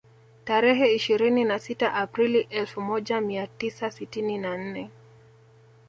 [0.45, 4.89] Tarehe ishirini na sita Aprili elfu moja mia tisa sitini na nne